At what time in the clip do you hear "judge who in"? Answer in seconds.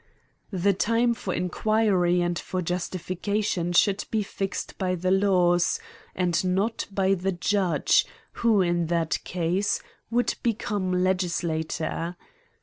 7.33-8.87